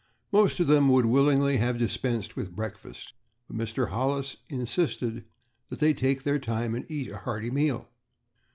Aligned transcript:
Most 0.31 0.59
of 0.59 0.65
them 0.65 0.89
would 0.89 1.05
willingly 1.05 1.57
have 1.57 1.77
dispensed 1.77 2.35
with 2.35 2.55
breakfast, 2.55 3.13
but 3.47 3.55
Mr. 3.55 3.89
Hollis 3.89 4.37
insisted 4.49 5.25
that 5.69 5.77
they 5.77 5.93
take 5.93 6.23
their 6.23 6.39
time 6.39 6.73
and 6.73 6.89
eat 6.89 7.07
a 7.11 7.17
hearty 7.17 7.51
meal. 7.51 7.87